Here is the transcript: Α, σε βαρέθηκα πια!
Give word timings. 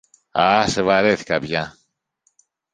Α, 0.39 0.67
σε 0.67 0.81
βαρέθηκα 0.81 1.39
πια! 1.39 1.75